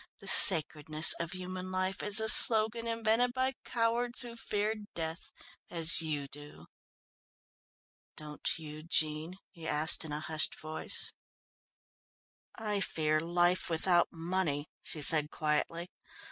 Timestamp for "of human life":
1.19-2.01